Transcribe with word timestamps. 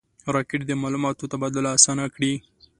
راکټ 0.33 0.61
د 0.67 0.71
معلوماتو 0.81 1.29
تبادله 1.31 1.69
آسانه 1.77 2.05
کړې 2.15 2.33